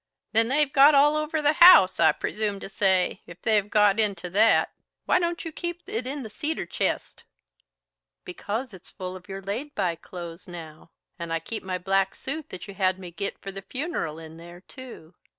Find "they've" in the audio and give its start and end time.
0.47-0.73, 3.43-3.69